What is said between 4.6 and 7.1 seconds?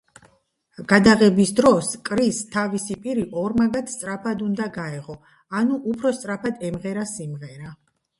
გაეღო, ანუ უფრო სწრაფად ემღერა